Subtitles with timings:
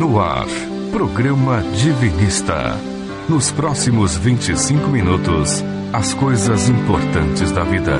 [0.00, 0.46] no ar.
[0.90, 2.74] Programa Divinista.
[3.28, 7.98] Nos próximos 25 minutos, as coisas importantes da vida.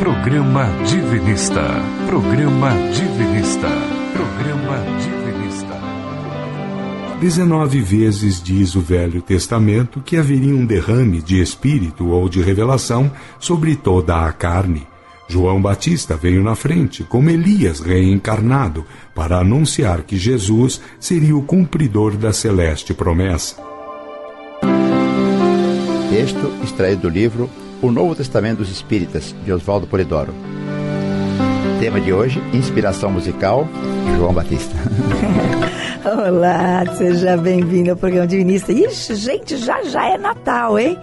[0.00, 1.62] Programa Divinista.
[2.08, 3.68] Programa Divinista.
[4.12, 5.80] Programa Divinista.
[7.20, 13.08] Dezenove vezes diz o Velho Testamento que haveria um derrame de espírito ou de revelação
[13.38, 14.84] sobre toda a carne.
[15.28, 22.16] João Batista veio na frente, como Elias reencarnado, para anunciar que Jesus seria o cumpridor
[22.16, 23.56] da celeste promessa.
[26.10, 27.50] Texto extraído do livro
[27.82, 30.32] O Novo Testamento dos Espíritas, de Oswaldo Polidoro.
[31.80, 33.68] Tema de hoje: inspiração musical,
[34.16, 34.74] João Batista.
[36.06, 38.72] Olá, seja bem-vindo ao programa Divinista.
[38.72, 40.96] Ixi, gente, já já é Natal, hein?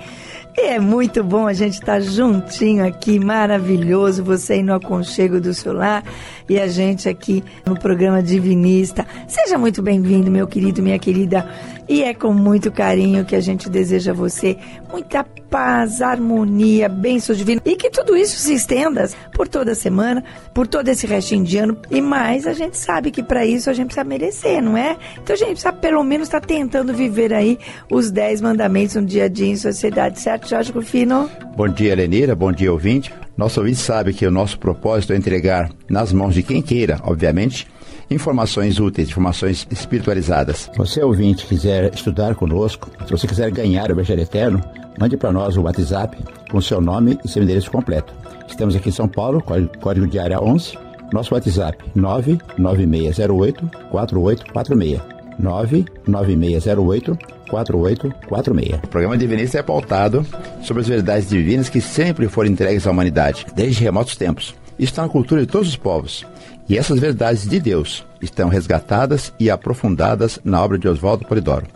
[0.56, 5.74] É muito bom a gente estar juntinho aqui, maravilhoso, você aí no aconchego do seu
[5.74, 6.04] lar
[6.50, 9.06] e a gente aqui no programa Divinista.
[9.28, 11.48] Seja muito bem-vindo, meu querido, minha querida.
[11.88, 14.58] E é com muito carinho que a gente deseja a você
[14.92, 20.24] muita paz, harmonia, bênção divina e que tudo isso se estenda por toda a semana,
[20.54, 21.78] por todo esse restinho de ano.
[21.92, 24.98] E mais, a gente sabe que para isso a gente precisa merecer, não é?
[25.22, 27.60] Então a gente precisa pelo menos estar tá tentando viver aí
[27.92, 31.30] os 10 mandamentos no dia a dia em sociedade, certo, Jorge Rufino?
[31.56, 32.36] Bom dia, Lenira.
[32.36, 33.14] Bom dia, ouvinte.
[33.36, 37.68] Nosso ouvinte sabe que o nosso propósito é entregar nas mãos de quem queira, obviamente,
[38.10, 40.70] informações úteis, informações espiritualizadas.
[40.78, 44.62] Você ouvinte quiser estudar conosco, se você quiser ganhar o Evangelho Eterno,
[45.00, 46.16] mande para nós o WhatsApp
[46.52, 48.14] com seu nome e seu endereço completo.
[48.48, 49.42] Estamos aqui em São Paulo,
[49.82, 50.78] código de área 11,
[51.12, 55.13] nosso WhatsApp 99608 4846.
[55.40, 57.18] 99608
[57.50, 58.84] 4846.
[58.84, 60.26] O programa Divinista é pautado
[60.64, 64.56] sobre as verdades divinas que sempre foram entregues à humanidade, desde remotos tempos.
[64.80, 66.26] Está na cultura de todos os povos.
[66.68, 71.68] E essas verdades de Deus estão resgatadas e aprofundadas na obra de Oswaldo Polidoro.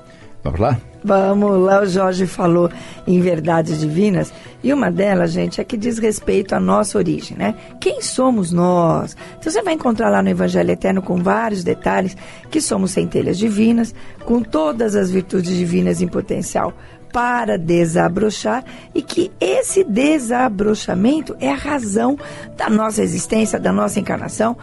[0.47, 0.79] Vamos lá?
[1.03, 2.69] Vamos lá, o Jorge falou
[3.05, 7.55] em verdades divinas, e uma delas, gente, é que diz respeito à nossa origem, né?
[7.79, 9.15] Quem somos nós?
[9.39, 12.17] Então você vai encontrar lá no Evangelho Eterno com vários detalhes
[12.49, 13.93] que somos centelhas divinas,
[14.25, 16.73] com todas as virtudes divinas em potencial
[17.13, 22.17] para desabrochar e que esse desabrochamento é a razão
[22.57, 24.57] da nossa existência, da nossa encarnação,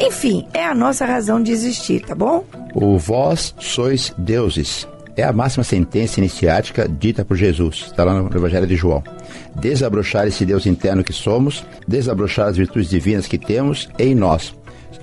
[0.00, 2.44] enfim, é a nossa razão de existir, tá bom?
[2.74, 4.88] O vós sois deuses.
[5.16, 9.02] É a máxima sentença iniciática dita por Jesus, está lá no Evangelho de João.
[9.54, 14.54] Desabrochar esse Deus interno que somos, desabrochar as virtudes divinas que temos em nós.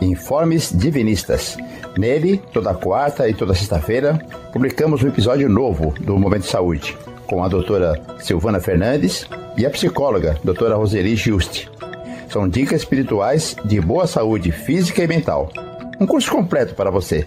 [0.00, 1.56] Informes Divinistas.
[1.96, 4.18] Nele, toda quarta e toda sexta-feira,
[4.52, 9.26] publicamos um episódio novo do Momento de Saúde, com a doutora Silvana Fernandes
[9.56, 11.68] e a psicóloga, doutora Roseli Juste.
[12.28, 15.50] São dicas espirituais de boa saúde física e mental.
[16.00, 17.26] Um curso completo para você.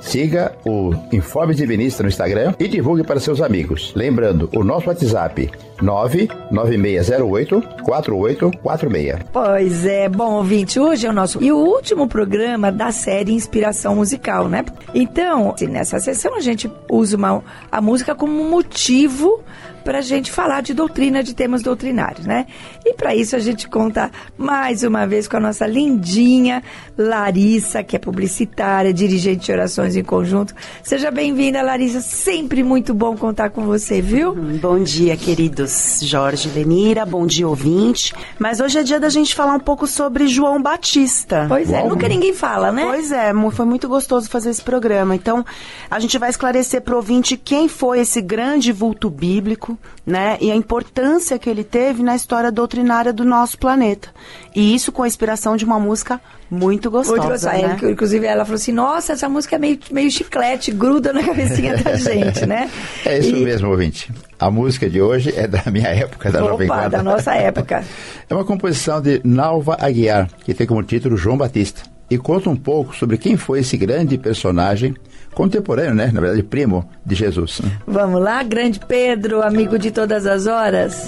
[0.00, 3.92] Siga o Informe Divinista no Instagram e divulgue para seus amigos.
[3.94, 9.18] Lembrando, o nosso WhatsApp 99608 4846.
[9.32, 13.96] Pois é, bom ouvinte, hoje é o nosso e o último programa da série Inspiração
[13.96, 14.64] Musical, né?
[14.94, 19.42] Então, nessa sessão a gente usa uma, a música como motivo
[19.82, 22.46] para a gente falar de doutrina, de temas doutrinários, né?
[22.84, 26.62] E para isso a gente conta mais uma vez com a nossa lindinha
[26.96, 30.54] Larissa, que é publicitária, dirigente de orações em conjunto.
[30.82, 32.00] Seja bem-vinda, Larissa.
[32.00, 34.30] Sempre muito bom contar com você, viu?
[34.30, 34.58] Uhum.
[34.58, 37.04] Bom dia, queridos Jorge Lenira.
[37.04, 38.14] Bom dia, ouvinte.
[38.38, 41.46] Mas hoje é dia da gente falar um pouco sobre João Batista.
[41.48, 42.84] Pois é, nunca ninguém fala, né?
[42.84, 45.14] Pois é, foi muito gostoso fazer esse programa.
[45.14, 45.44] Então,
[45.90, 49.71] a gente vai esclarecer para o ouvinte quem foi esse grande vulto bíblico
[50.06, 50.36] né?
[50.40, 54.08] E a importância que ele teve na história doutrinária do nosso planeta.
[54.54, 56.20] E isso com a inspiração de uma música
[56.50, 57.18] muito gostosa.
[57.18, 57.66] Muito gostosa.
[57.66, 57.90] Né?
[57.90, 61.94] inclusive, ela falou assim: nossa, essa música é meio, meio chiclete, gruda na cabecinha da
[61.96, 62.70] gente, né?
[63.06, 63.44] É isso e...
[63.44, 64.12] mesmo, ouvinte.
[64.38, 66.96] A música de hoje é da minha época, da Opa, Jovem Guarda.
[66.98, 67.84] da nossa época.
[68.28, 71.82] É uma composição de Nalva Aguiar, que tem como título João Batista.
[72.08, 74.94] E conta um pouco sobre quem foi esse grande personagem
[75.34, 76.10] contemporâneo, né?
[76.12, 77.60] Na verdade, primo de Jesus.
[77.60, 77.70] Né?
[77.86, 81.06] Vamos lá, grande Pedro, amigo de todas as horas.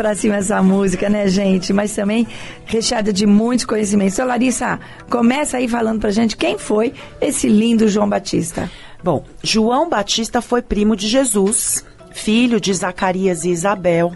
[0.00, 1.74] Pra cima essa música, né, gente?
[1.74, 2.26] Mas também
[2.64, 4.14] recheada de muitos conhecimentos.
[4.14, 4.80] Então, Larissa,
[5.10, 8.70] começa aí falando pra gente quem foi esse lindo João Batista.
[9.04, 14.14] Bom, João Batista foi primo de Jesus, filho de Zacarias e Isabel.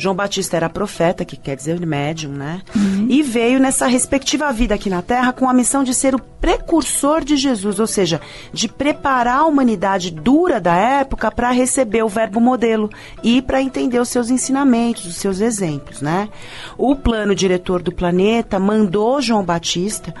[0.00, 2.62] João Batista era profeta, que quer dizer médium, né?
[2.74, 3.06] Uhum.
[3.10, 7.22] E veio nessa respectiva vida aqui na Terra com a missão de ser o precursor
[7.22, 8.18] de Jesus, ou seja,
[8.50, 12.88] de preparar a humanidade dura da época para receber o verbo modelo
[13.22, 16.30] e para entender os seus ensinamentos, os seus exemplos, né?
[16.78, 20.14] O plano diretor do planeta mandou João Batista,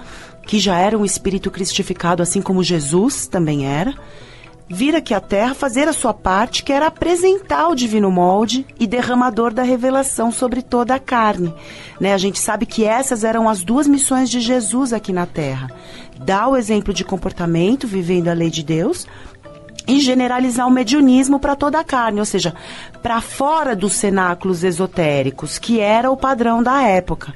[0.46, 3.94] que já era um espírito cristificado, assim como Jesus também era,
[4.70, 8.86] vir aqui à Terra fazer a sua parte, que era apresentar o divino molde e
[8.86, 11.52] derramador da revelação sobre toda a carne.
[12.00, 12.14] Né?
[12.14, 15.68] A gente sabe que essas eram as duas missões de Jesus aqui na Terra:
[16.16, 19.08] dar o exemplo de comportamento, vivendo a lei de Deus,
[19.90, 22.54] e generalizar o mediunismo para toda a carne, ou seja,
[23.02, 27.34] para fora dos cenáculos esotéricos, que era o padrão da época.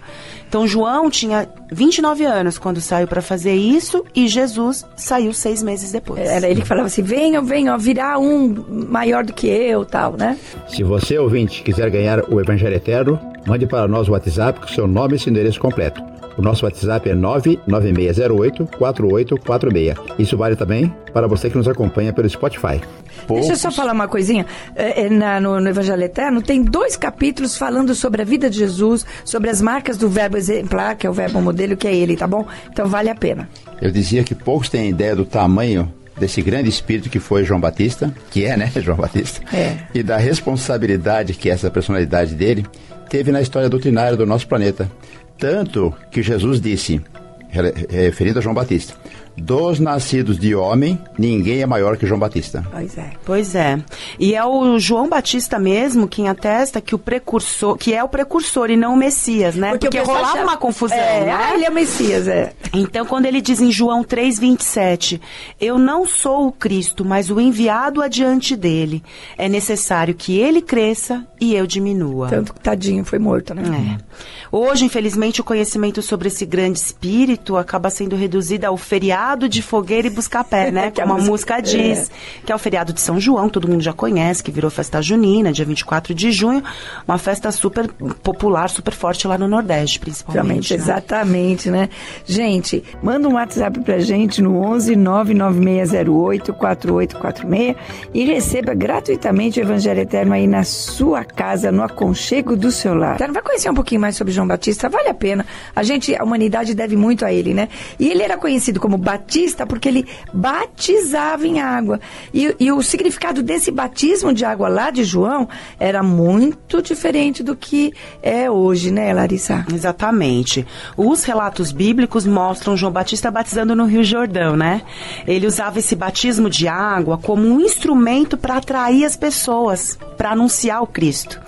[0.49, 5.91] Então João tinha 29 anos quando saiu para fazer isso e Jesus saiu seis meses
[5.91, 6.21] depois.
[6.21, 8.55] Era ele que falava assim: venham, venham, virá um
[8.89, 10.39] maior do que eu, tal, né?
[10.69, 14.87] Se você, ouvinte, quiser ganhar o Evangelho Eterno, Mande para nós o WhatsApp com seu
[14.87, 16.03] nome e seu endereço completo.
[16.37, 19.97] O nosso WhatsApp é 99608-4846.
[20.19, 22.81] Isso vale também para você que nos acompanha pelo Spotify.
[23.29, 24.45] Deixa eu só falar uma coisinha.
[24.75, 28.59] É, é, na- no, no Evangelho Eterno tem dois capítulos falando sobre a vida de
[28.59, 32.17] Jesus, sobre as marcas do verbo exemplar, que é o verbo modelo, que é ele,
[32.17, 32.47] tá bom?
[32.71, 33.49] Então vale a pena.
[33.81, 38.13] Eu dizia que poucos têm ideia do tamanho desse grande espírito que foi João Batista,
[38.31, 39.77] que é, né, João Batista, É.
[39.95, 42.65] e da responsabilidade que essa personalidade dele
[43.09, 44.91] teve na história doutrinária do nosso planeta.
[45.39, 47.01] Tanto que Jesus disse,
[47.49, 48.95] re- referindo a João Batista,
[49.37, 52.65] dos nascidos de homem, ninguém é maior que João Batista.
[52.71, 53.11] Pois é.
[53.25, 53.81] Pois é.
[54.17, 58.71] E é o João Batista mesmo quem atesta que o precursor, que é o precursor
[58.71, 59.71] e não o Messias, né?
[59.71, 61.33] Porque, pessoal rolava achava- uma confusão, é, né?
[61.33, 62.53] Ah, ele é o Messias, é.
[62.73, 65.21] Então, quando ele diz em João 3,27,
[65.61, 69.03] eu não sou o Cristo, mas o enviado adiante dele,
[69.37, 72.29] é necessário que ele cresça e eu diminua.
[72.29, 73.99] Tanto que tadinho foi morto, né?
[74.01, 74.14] É.
[74.51, 80.07] Hoje, infelizmente, o conhecimento sobre esse grande espírito acaba sendo reduzido ao feriado de fogueira
[80.07, 80.91] e buscar-pé, né?
[80.95, 82.11] Como a música- música diz.
[82.45, 85.53] Que é o feriado de São João, todo mundo já conhece, que virou festa junina,
[85.53, 86.63] dia 24 de junho.
[87.07, 87.89] Uma festa super
[88.23, 90.73] popular, super forte lá no Nordeste, principalmente.
[90.75, 90.85] Exatamente, né?
[90.85, 91.89] exatamente, né?
[92.25, 97.77] Gente, manda um WhatsApp pra gente no 11 99608 4846
[98.13, 103.15] e receba gratuitamente o Evangelho Eterno aí na sua casa, no aconchego do seu lar.
[103.17, 105.47] Então, vai conhecer um pouquinho mais sobre João Batista, vale a pena.
[105.75, 107.71] A gente, a humanidade deve muito a ele, né?
[107.99, 111.99] E ele era conhecido como Batista porque ele batizava em água.
[112.33, 115.49] E, e o significado desse batismo de água lá de João
[115.81, 119.65] era muito diferente do que é hoje, né, Larissa?
[119.73, 120.67] Exatamente.
[120.99, 124.83] Os relatos bíblicos mostram João Batista batizando no Rio Jordão, né?
[125.27, 130.83] Ele usava esse batismo de água como um instrumento para atrair as pessoas, para anunciar
[130.83, 131.41] o Cristo.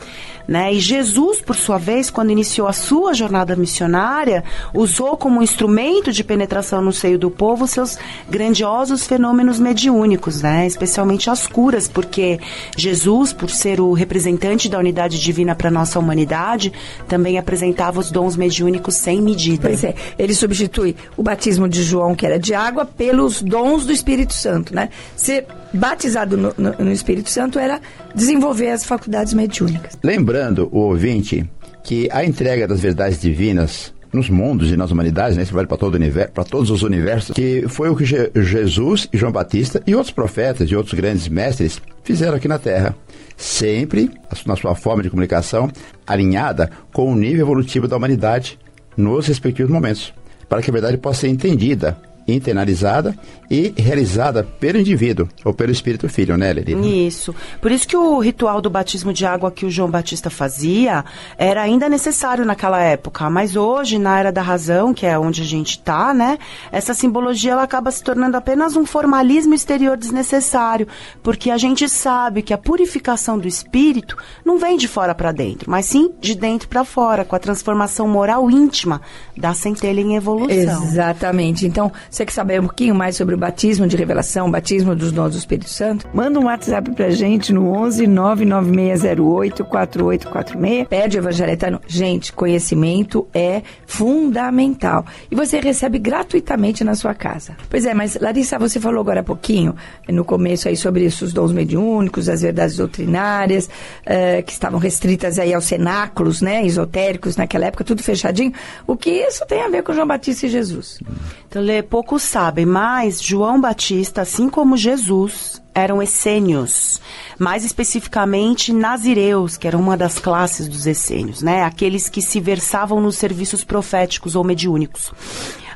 [0.47, 0.75] Né?
[0.75, 6.23] E Jesus, por sua vez, quando iniciou a sua jornada missionária, usou como instrumento de
[6.23, 7.99] penetração no seio do povo seus
[8.31, 10.67] grandiosos fenômenos mediúnicos, né?
[10.67, 12.39] especialmente as curas, porque
[12.77, 16.73] Jesus, por ser o representante da unidade divina para nossa humanidade,
[17.09, 19.69] também apresentava os dons mediúnicos sem medida.
[19.69, 23.93] Pois é, ele substitui o batismo de João, que era de água, pelos dons do
[23.93, 24.91] Espírito Santo, né?
[25.17, 27.81] Ser batizado no, no- no Espírito Santo era
[28.15, 29.99] desenvolver as faculdades mediúnicas.
[30.03, 31.49] Lembrando o ouvinte
[31.85, 35.77] que a entrega das verdades divinas nos mundos e nas humanidades, né, isso vale para
[35.77, 39.83] todo universo, para todos os universos, que foi o que Je- Jesus e João Batista
[39.87, 42.97] e outros profetas e outros grandes mestres fizeram aqui na Terra,
[43.37, 44.11] sempre
[44.47, 45.71] na sua forma de comunicação
[46.07, 48.59] alinhada com o nível evolutivo da humanidade
[48.97, 50.15] nos respectivos momentos,
[50.49, 53.17] para que a verdade possa ser entendida, internalizada
[53.51, 57.07] e realizada pelo indivíduo ou pelo Espírito Filho, né, Lili?
[57.07, 57.35] Isso.
[57.61, 61.05] Por isso que o ritual do batismo de água que o João Batista fazia
[61.39, 65.45] era ainda necessário naquela época, mas hoje, na era da razão, que é onde a
[65.45, 66.39] gente está, né,
[66.73, 70.89] essa simbologia ela acaba se tornando apenas um formalismo exterior desnecessário,
[71.23, 75.71] porque a gente sabe que a purificação do espírito não vem de fora para dentro,
[75.71, 79.01] mas sim de dentro para fora, com a transformação moral íntima
[79.37, 80.53] da centelha em evolução.
[80.85, 81.67] Exatamente.
[81.67, 85.13] Então, você quer saber um pouquinho mais sobre o batismo de revelação, o batismo dos
[85.13, 86.09] dons do Espírito Santo?
[86.15, 90.89] Manda um WhatsApp pra gente no 11 99608 4846.
[90.89, 91.81] Pede o Evangelho Eterno.
[91.87, 95.05] Gente, conhecimento é fundamental.
[95.31, 97.55] E você recebe gratuitamente na sua casa.
[97.69, 99.77] Pois é, mas Larissa, você falou agora há pouquinho,
[100.09, 103.69] no começo aí, sobre esses dons mediúnicos, as verdades doutrinárias,
[104.07, 108.55] eh, que estavam restritas aí aos cenáculos, né, esotéricos naquela época, tudo fechadinho.
[108.87, 110.99] O que isso tem a ver com João Batista e Jesus?
[111.47, 117.01] Então, Lê, poucos sabem, mas João Batista, assim como Jesus, eram essênios.
[117.37, 121.65] Mais especificamente, nazireus, que eram uma das classes dos essênios, né?
[121.65, 125.13] Aqueles que se versavam nos serviços proféticos ou mediúnicos.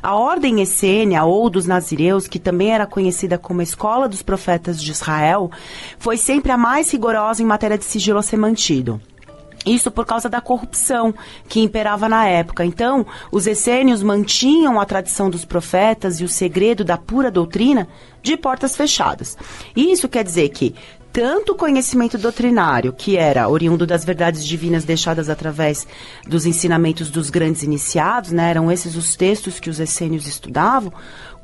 [0.01, 4.81] A ordem essênia, ou dos nazireus, que também era conhecida como a Escola dos Profetas
[4.81, 5.51] de Israel,
[5.99, 9.01] foi sempre a mais rigorosa em matéria de sigilo a ser mantido.
[9.65, 11.13] Isso por causa da corrupção
[11.47, 12.65] que imperava na época.
[12.65, 17.87] Então, os essênios mantinham a tradição dos profetas e o segredo da pura doutrina
[18.23, 19.37] de portas fechadas.
[19.75, 20.75] Isso quer dizer que
[21.13, 25.85] tanto o conhecimento doutrinário, que era oriundo das verdades divinas deixadas através
[26.25, 30.93] dos ensinamentos dos grandes iniciados, né, eram esses os textos que os essênios estudavam,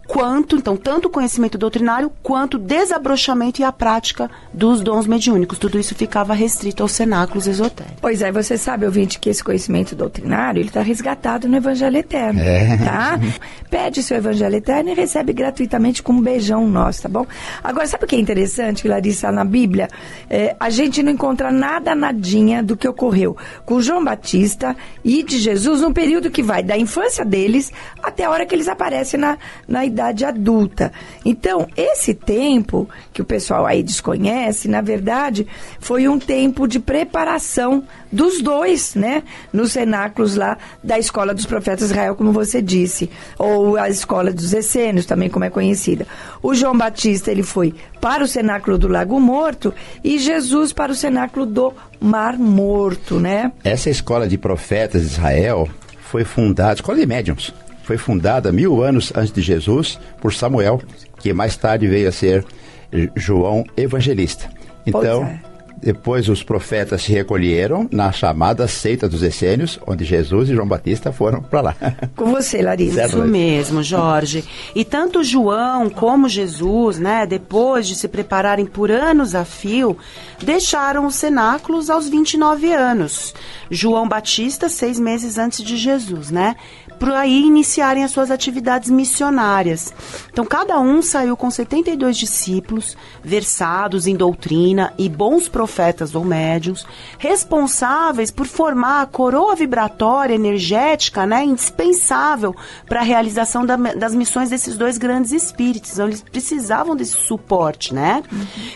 [0.07, 5.59] quanto, então, tanto o conhecimento doutrinário quanto o desabrochamento e a prática dos dons mediúnicos.
[5.59, 7.99] Tudo isso ficava restrito aos cenáculos esotéricos.
[7.99, 12.39] Pois é, você sabe, ouvinte, que esse conhecimento doutrinário, ele está resgatado no Evangelho Eterno,
[12.39, 12.77] É.
[12.77, 13.19] tá?
[13.69, 17.25] Pede seu Evangelho Eterno e recebe gratuitamente com um beijão nosso, tá bom?
[17.61, 19.89] Agora, sabe o que é interessante, Larissa, na Bíblia?
[20.29, 23.35] É, a gente não encontra nada, nadinha do que ocorreu
[23.65, 24.73] com João Batista
[25.03, 28.69] e de Jesus num período que vai da infância deles até a hora que eles
[28.69, 29.37] aparecem na,
[29.67, 30.91] na idade adulta.
[31.25, 35.47] Então, esse tempo que o pessoal aí desconhece, na verdade,
[35.79, 39.23] foi um tempo de preparação dos dois, né?
[39.51, 44.53] Nos cenáculos lá da Escola dos Profetas Israel, como você disse, ou a Escola dos
[44.53, 46.07] Essênios, também como é conhecida.
[46.41, 49.73] O João Batista, ele foi para o cenáculo do Lago Morto
[50.03, 53.51] e Jesus para o cenáculo do Mar Morto, né?
[53.63, 55.67] Essa escola de profetas de Israel
[55.99, 57.53] foi fundada, escola de médiums,
[57.87, 60.81] foi fundada mil anos antes de Jesus por Samuel,
[61.21, 62.43] que mais tarde veio a ser
[62.91, 64.49] eh, João Evangelista.
[64.85, 65.39] Então, é.
[65.81, 71.13] depois os profetas se recolheram na chamada seita dos essênios, onde Jesus e João Batista
[71.13, 71.75] foram para lá.
[72.13, 72.95] Com você, Larissa.
[72.95, 73.19] Certo.
[73.19, 74.43] Isso mesmo, Jorge.
[74.75, 79.97] E tanto João como Jesus, né, depois de se prepararem por anos a fio,
[80.43, 83.33] deixaram os cenáculos aos 29 anos.
[83.71, 86.57] João Batista, seis meses antes de Jesus, né?
[86.99, 89.93] Por aí iniciarem as suas atividades missionárias.
[90.31, 96.85] Então, cada um saiu com 72 discípulos, versados em doutrina e bons profetas ou médiums,
[97.17, 102.55] responsáveis por formar a coroa vibratória energética, né, indispensável
[102.87, 105.93] para a realização da- das missões desses dois grandes espíritos.
[105.93, 108.23] Então, eles precisavam desse suporte, né?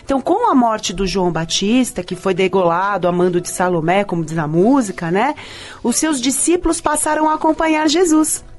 [0.04, 4.24] Então, com a morte do João Batista, que foi degolado a mando de Salomé, como
[4.24, 5.34] diz a música, né,
[5.82, 8.11] os seus discípulos passaram a acompanhar Jesus.
[8.12, 8.51] Jesus.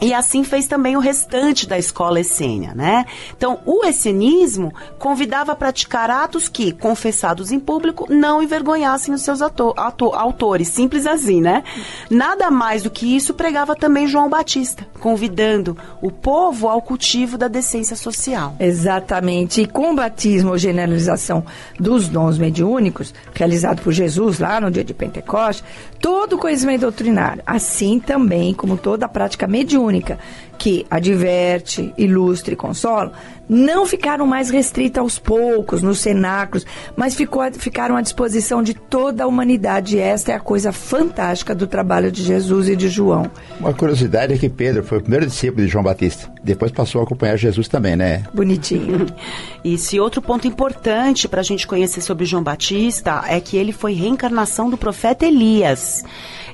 [0.00, 3.06] E assim fez também o restante da escola essênia, né?
[3.36, 9.40] Então, o essenismo convidava a praticar atos que, confessados em público, não envergonhassem os seus
[9.40, 10.68] ato- ato- autores.
[10.68, 11.64] Simples assim, né?
[12.10, 17.48] Nada mais do que isso pregava também João Batista, convidando o povo ao cultivo da
[17.48, 18.54] decência social.
[18.60, 19.62] Exatamente.
[19.62, 21.44] E com o batismo ou generalização
[21.80, 25.64] dos dons mediúnicos, realizado por Jesus lá no dia de Pentecostes,
[26.00, 30.18] todo o conhecimento doutrinário, assim também como toda a prática mediúnica, única
[30.58, 33.12] que adverte, ilustra e consola,
[33.48, 39.24] não ficaram mais restritas aos poucos, nos cenáculos, mas ficou, ficaram à disposição de toda
[39.24, 39.96] a humanidade.
[39.96, 43.30] E esta é a coisa fantástica do trabalho de Jesus e de João.
[43.60, 46.30] Uma curiosidade é que Pedro foi o primeiro discípulo de João Batista.
[46.42, 48.24] Depois passou a acompanhar Jesus também, né?
[48.32, 49.06] Bonitinho.
[49.64, 53.94] E outro ponto importante para a gente conhecer sobre João Batista é que ele foi
[53.94, 56.04] reencarnação do profeta Elias.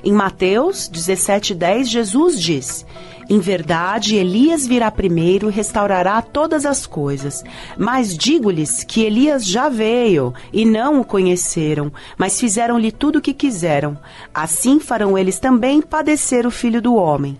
[0.03, 2.85] Em Mateus 17,10, Jesus diz:
[3.29, 7.43] Em verdade, Elias virá primeiro e restaurará todas as coisas.
[7.77, 13.33] Mas digo-lhes que Elias já veio e não o conheceram, mas fizeram-lhe tudo o que
[13.33, 13.97] quiseram.
[14.33, 17.37] Assim farão eles também padecer o filho do homem.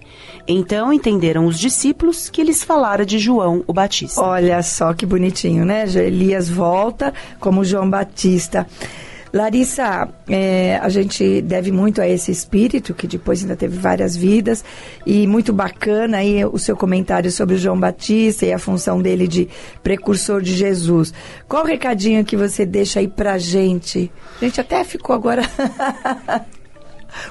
[0.48, 4.22] Então entenderam os discípulos que lhes falara de João o Batista.
[4.22, 5.86] Olha só que bonitinho, né?
[5.88, 8.68] Elias volta como João Batista.
[9.34, 14.64] Larissa, é, a gente deve muito a esse espírito, que depois ainda teve várias vidas,
[15.08, 19.28] e muito bacana aí o seu comentário sobre o João Batista e a função dele
[19.28, 19.50] de
[19.82, 21.12] precursor de Jesus.
[21.48, 24.12] Qual o recadinho que você deixa aí pra gente?
[24.40, 25.42] A gente até ficou agora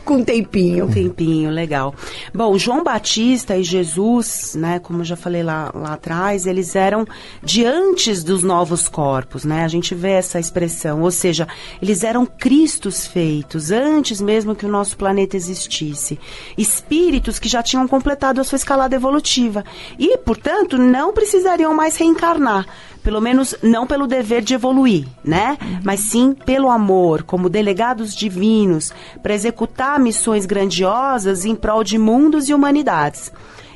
[0.04, 0.86] com um tempinho.
[0.86, 1.94] Um tempinho, legal.
[2.34, 7.06] Bom, João Batista e Jesus, né, como eu já falei lá, lá atrás, eles eram
[7.42, 9.64] de antes dos novos corpos, né?
[9.64, 11.46] A gente vê essa expressão, ou seja,
[11.80, 16.18] eles eram Cristos feitos, antes mesmo que o nosso planeta existisse.
[16.56, 19.64] Espíritos que já tinham completado a sua escalada evolutiva
[19.98, 22.66] e, portanto, não precisariam mais reencarnar.
[23.02, 25.58] Pelo menos não pelo dever de evoluir, né?
[25.82, 32.48] Mas sim pelo amor, como delegados divinos, para executar missões grandiosas em prol de mundos
[32.48, 33.32] e humanidades.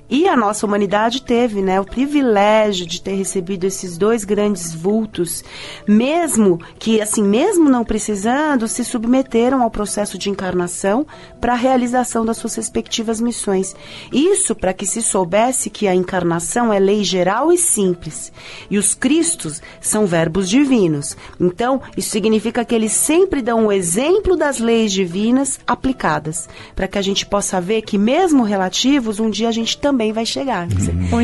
[0.08, 5.42] E a nossa humanidade teve, né, o privilégio de ter recebido esses dois grandes vultos,
[5.86, 11.04] mesmo que, assim, mesmo não precisando, se submeteram ao processo de encarnação
[11.40, 13.74] para a realização das suas respectivas missões.
[14.12, 18.32] Isso para que se soubesse que a encarnação é lei geral e simples,
[18.70, 21.16] e os Cristos são verbos divinos.
[21.40, 26.96] Então, isso significa que eles sempre dão o exemplo das leis divinas aplicadas, para que
[26.98, 30.68] a gente possa ver que, mesmo relativos, um dia a gente também também vai chegar.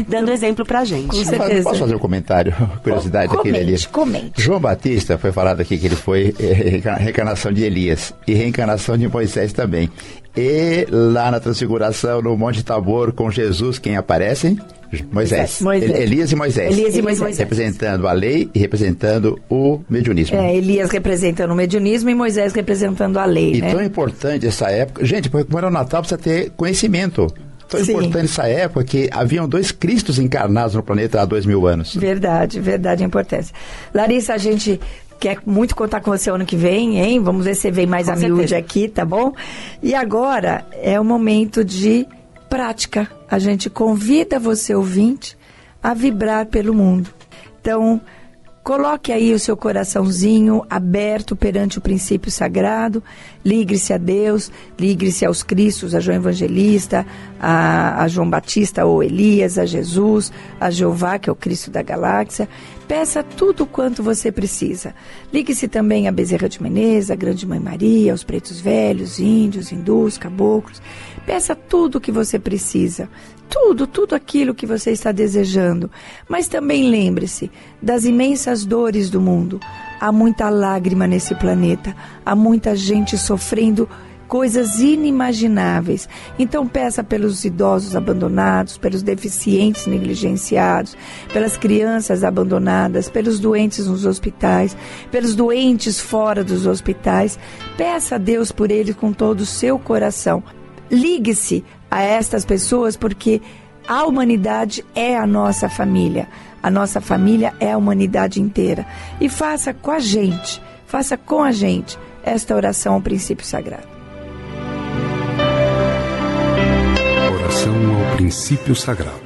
[0.09, 1.09] Dando exemplo pra gente.
[1.09, 1.63] Com Posso- certeza.
[1.65, 2.55] Posso fazer um comentário?
[2.83, 3.87] Curiosidade aqui, Comente, Elias.
[3.87, 4.41] comente.
[4.43, 9.07] João Batista foi falado aqui que ele foi reenca- reencarnação de Elias e reencarnação de
[9.09, 9.91] Moisés também.
[10.35, 14.57] E lá na Transfiguração, no Monte Tabor, com Jesus, quem aparece?
[15.11, 15.61] Moisés.
[15.61, 15.91] Moisés.
[15.91, 16.79] El- Elias e Moisés.
[16.79, 17.39] Elias e Moisés.
[17.39, 20.37] Representando a lei e representando o mediunismo.
[20.37, 23.71] É, Elias representando o mediunismo e Moisés representando a lei, E né?
[23.71, 25.05] tão importante essa época.
[25.05, 27.27] Gente, porque como era o Natal, precisa ter conhecimento.
[27.73, 27.93] Tão Sim.
[27.93, 31.95] importante essa época que haviam dois Cristos encarnados no planeta há dois mil anos.
[31.95, 33.55] Verdade, verdade, a importância.
[33.95, 34.79] Larissa, a gente
[35.19, 37.19] quer muito contar com você ano que vem, hein?
[37.21, 39.33] Vamos ver se você vem mais Com a miúde aqui, tá bom?
[39.83, 42.07] E agora é o momento de
[42.51, 43.09] prática.
[43.31, 45.35] A gente convida você, ouvinte,
[45.83, 47.09] a vibrar pelo mundo.
[47.59, 48.03] Então,
[48.63, 53.03] Coloque aí o seu coraçãozinho aberto perante o princípio sagrado,
[53.45, 57.05] ligre-se a Deus, ligre-se aos Cristos, a João Evangelista,
[57.41, 61.83] a, a João Batista ou Elias, a Jesus, a Jeová, que é o Cristo da
[61.83, 62.49] galáxia.
[62.87, 64.95] Peça tudo quanto você precisa.
[65.33, 70.17] Ligue-se também a Bezerra de Menezes, a Grande Mãe Maria, aos pretos velhos, índios, hindus,
[70.17, 70.81] caboclos.
[71.27, 73.09] Peça tudo o que você precisa
[73.53, 75.91] tudo, tudo aquilo que você está desejando.
[76.27, 77.51] Mas também lembre-se
[77.83, 79.61] das imensas dores do mundo.
[80.01, 83.87] Há muita lágrima nesse planeta, há muita gente sofrendo
[84.27, 86.09] coisas inimagináveis.
[86.39, 90.97] Então peça pelos idosos abandonados, pelos deficientes negligenciados,
[91.31, 94.75] pelas crianças abandonadas, pelos doentes nos hospitais,
[95.11, 97.39] pelos doentes fora dos hospitais.
[97.77, 100.43] Peça a Deus por eles com todo o seu coração.
[100.91, 101.63] Ligue-se
[101.93, 103.43] a estas pessoas porque
[103.87, 106.27] a humanidade é a nossa família.
[106.63, 108.87] A nossa família é a humanidade inteira.
[109.21, 113.87] E faça com a gente, faça com a gente esta oração ao princípio sagrado.
[117.35, 119.21] Oração ao princípio sagrado.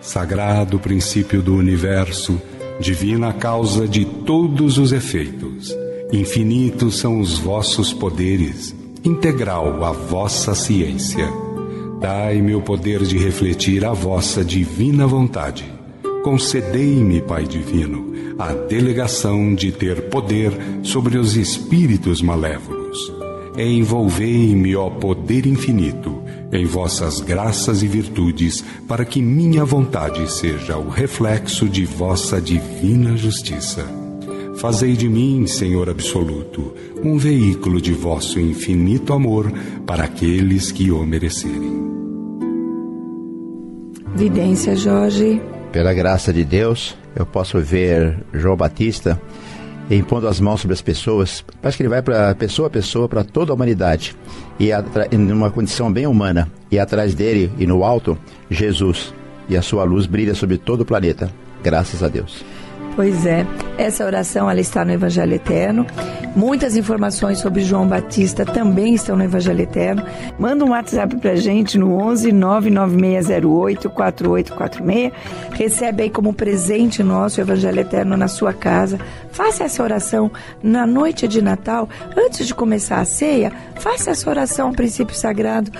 [0.00, 2.42] Sagrado princípio do universo,
[2.80, 5.72] divina causa de todos os efeitos.
[6.12, 11.43] Infinitos são os vossos poderes, integral a vossa ciência.
[12.00, 15.64] Dai-me o poder de refletir a vossa divina vontade.
[16.22, 20.52] Concedei-me, Pai Divino, a delegação de ter poder
[20.82, 23.12] sobre os espíritos malévolos.
[23.56, 30.88] Envolvei-me, ó poder infinito, em vossas graças e virtudes, para que minha vontade seja o
[30.88, 34.03] reflexo de vossa divina justiça.
[34.56, 39.52] Fazei de mim, Senhor absoluto, um veículo de vosso infinito amor
[39.86, 41.82] para aqueles que o merecerem.
[44.14, 45.40] Vidência, Jorge.
[45.72, 49.20] Pela graça de Deus, eu posso ver João Batista
[49.90, 51.44] impondo as mãos sobre as pessoas.
[51.60, 54.16] Parece que ele vai para pessoa a pessoa, para toda a humanidade.
[54.58, 56.50] E atra- em uma condição bem humana.
[56.70, 58.16] E atrás dele e no alto,
[58.48, 59.12] Jesus.
[59.48, 61.30] E a sua luz brilha sobre todo o planeta.
[61.62, 62.42] Graças a Deus.
[62.96, 63.44] Pois é,
[63.76, 65.84] essa oração ela está no Evangelho Eterno.
[66.36, 70.04] Muitas informações sobre João Batista também estão no Evangelho Eterno.
[70.38, 75.12] Manda um WhatsApp pra gente no 11 99608 4846.
[75.52, 78.98] Recebe aí como presente nosso o Evangelho Eterno na sua casa.
[79.30, 80.30] Faça essa oração
[80.62, 83.52] na noite de Natal, antes de começar a ceia.
[83.76, 85.70] Faça essa oração ao princípio sagrado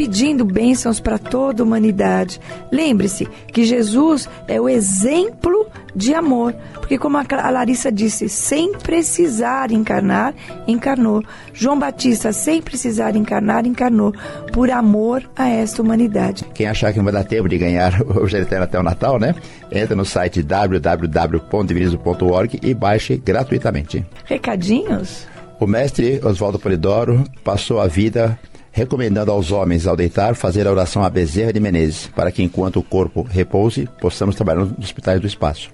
[0.00, 2.40] pedindo bênçãos para toda a humanidade.
[2.72, 9.70] Lembre-se que Jesus é o exemplo de amor, porque como a Larissa disse, sem precisar
[9.70, 10.34] encarnar,
[10.66, 11.22] encarnou.
[11.52, 14.14] João Batista, sem precisar encarnar, encarnou,
[14.54, 16.46] por amor a esta humanidade.
[16.54, 19.34] Quem achar que não vai dar tempo de ganhar o Eterno até o Natal, né?
[19.70, 24.02] Entra no site www.divinismo.org e baixe gratuitamente.
[24.24, 25.26] Recadinhos?
[25.60, 28.38] O mestre Oswaldo Polidoro passou a vida
[28.72, 32.78] recomendando aos homens, ao deitar, fazer a oração à Bezerra de Menezes, para que enquanto
[32.78, 35.70] o corpo repouse, possamos trabalhar nos hospitais do espaço.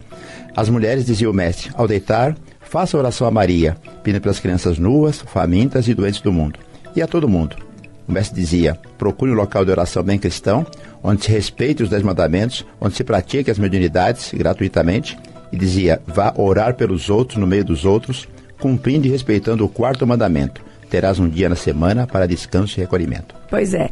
[0.55, 4.79] As mulheres, dizia o mestre, ao deitar, faça a oração a Maria, pedindo pelas crianças
[4.79, 6.59] nuas, famintas e doentes do mundo,
[6.95, 7.57] e a todo mundo.
[8.09, 10.65] O mestre dizia, procure um local de oração bem cristão,
[11.03, 15.19] onde se respeite os dez mandamentos, onde se pratique as mediunidades gratuitamente,
[15.53, 18.29] e dizia, vá orar pelos outros no meio dos outros,
[18.59, 20.65] cumprindo e respeitando o quarto mandamento.
[20.90, 23.35] Terás um dia na semana para descanso e recolhimento.
[23.49, 23.90] Pois é.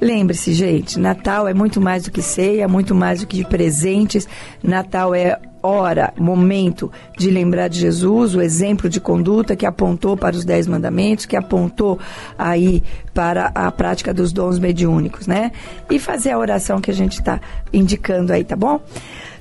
[0.00, 4.28] Lembre-se, gente, Natal é muito mais do que ceia, muito mais do que presentes.
[4.62, 10.36] Natal é hora, momento de lembrar de Jesus, o exemplo de conduta que apontou para
[10.36, 11.98] os dez mandamentos, que apontou
[12.38, 12.82] aí
[13.12, 15.50] para a prática dos dons mediúnicos, né?
[15.90, 17.40] E fazer a oração que a gente está
[17.72, 18.80] indicando aí, tá bom?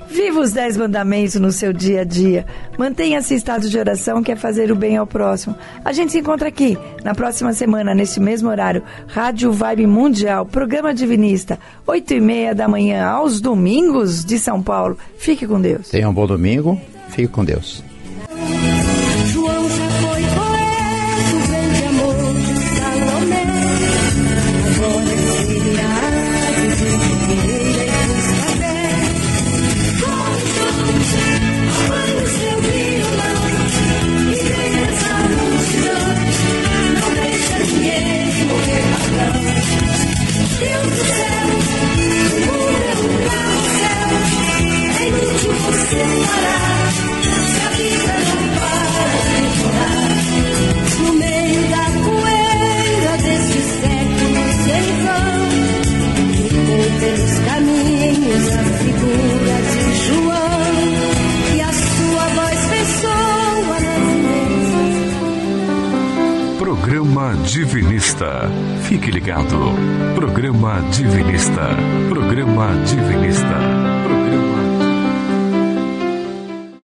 [0.10, 2.46] Viva os dez mandamentos no seu dia a dia.
[2.78, 5.56] Mantenha-se em estado de oração, que é fazer o bem ao próximo.
[5.84, 8.84] A gente se encontra aqui na próxima semana, neste mesmo horário.
[9.08, 14.98] Rádio Vibe Mundial, programa Divinista, oito e meia da manhã, aos domingos de São Paulo.
[15.18, 15.90] Fique com Deus.
[15.90, 16.80] Tenha um bom domingo.
[17.10, 17.84] Fique com Deus.